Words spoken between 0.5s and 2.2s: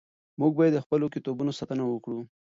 باید د خپلو کتابونو ساتنه وکړو.